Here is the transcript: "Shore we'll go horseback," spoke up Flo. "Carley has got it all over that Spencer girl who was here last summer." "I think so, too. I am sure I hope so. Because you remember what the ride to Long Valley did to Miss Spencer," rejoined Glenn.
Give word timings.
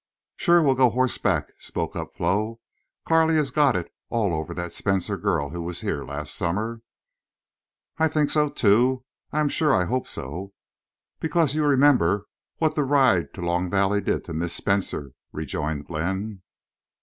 "Shore 0.35 0.63
we'll 0.63 0.73
go 0.73 0.89
horseback," 0.89 1.51
spoke 1.59 1.95
up 1.95 2.11
Flo. 2.15 2.59
"Carley 3.07 3.35
has 3.35 3.51
got 3.51 3.75
it 3.75 3.93
all 4.09 4.33
over 4.33 4.51
that 4.51 4.73
Spencer 4.73 5.15
girl 5.15 5.51
who 5.51 5.61
was 5.61 5.81
here 5.81 6.03
last 6.03 6.33
summer." 6.33 6.81
"I 7.99 8.07
think 8.07 8.31
so, 8.31 8.49
too. 8.49 9.05
I 9.31 9.39
am 9.41 9.47
sure 9.49 9.75
I 9.75 9.85
hope 9.85 10.07
so. 10.07 10.53
Because 11.19 11.53
you 11.53 11.63
remember 11.67 12.25
what 12.57 12.73
the 12.73 12.83
ride 12.83 13.31
to 13.35 13.41
Long 13.45 13.69
Valley 13.69 14.01
did 14.01 14.25
to 14.25 14.33
Miss 14.33 14.53
Spencer," 14.53 15.11
rejoined 15.33 15.85
Glenn. 15.85 16.41